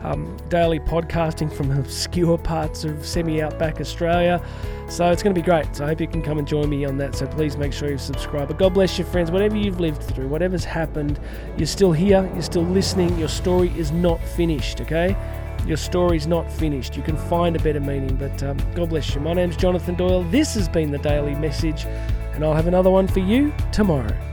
um, 0.02 0.36
daily 0.48 0.80
podcasting 0.80 1.52
from 1.52 1.70
obscure 1.70 2.38
parts 2.38 2.84
of 2.84 3.06
semi 3.06 3.42
outback 3.42 3.80
Australia. 3.80 4.44
So 4.88 5.10
it's 5.10 5.22
going 5.22 5.34
to 5.34 5.40
be 5.40 5.44
great. 5.44 5.74
So 5.74 5.84
I 5.84 5.88
hope 5.88 6.00
you 6.00 6.08
can 6.08 6.22
come 6.22 6.38
and 6.38 6.46
join 6.46 6.68
me 6.68 6.84
on 6.84 6.98
that. 6.98 7.14
So 7.14 7.26
please 7.26 7.56
make 7.56 7.72
sure 7.72 7.90
you 7.90 7.98
subscribe. 7.98 8.48
But 8.48 8.58
God 8.58 8.74
bless 8.74 8.98
you, 8.98 9.04
friends. 9.04 9.30
Whatever 9.30 9.56
you've 9.56 9.80
lived 9.80 10.02
through, 10.02 10.28
whatever's 10.28 10.64
happened, 10.64 11.18
you're 11.56 11.66
still 11.66 11.92
here, 11.92 12.28
you're 12.34 12.42
still 12.42 12.64
listening. 12.64 13.16
Your 13.18 13.28
story 13.28 13.72
is 13.76 13.90
not 13.90 14.20
finished, 14.20 14.80
okay? 14.80 15.16
Your 15.66 15.76
story's 15.76 16.26
not 16.26 16.50
finished. 16.52 16.96
You 16.96 17.02
can 17.02 17.16
find 17.16 17.54
a 17.54 17.60
better 17.60 17.80
meaning. 17.80 18.16
But 18.16 18.42
um, 18.42 18.58
God 18.74 18.88
bless 18.88 19.14
you. 19.14 19.20
My 19.20 19.32
name's 19.32 19.56
Jonathan 19.56 19.94
Doyle. 19.94 20.24
This 20.24 20.54
has 20.54 20.68
been 20.68 20.90
the 20.90 20.98
Daily 20.98 21.34
Message, 21.36 21.84
and 22.34 22.44
I'll 22.44 22.54
have 22.54 22.66
another 22.66 22.90
one 22.90 23.06
for 23.06 23.20
you 23.20 23.54
tomorrow. 23.70 24.31